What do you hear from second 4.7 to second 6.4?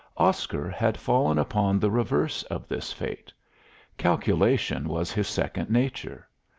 was his second nature.